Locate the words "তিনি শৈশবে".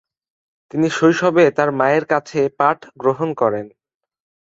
0.71-1.45